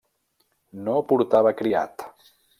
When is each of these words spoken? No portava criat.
No 0.87 0.95
portava 1.13 1.53
criat. 1.61 2.09